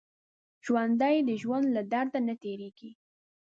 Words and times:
ژوندي 0.65 1.17
د 1.27 1.29
ژوند 1.41 1.65
له 1.75 1.81
درد 1.93 2.13
نه 2.27 2.33
تېرېږي 2.41 2.91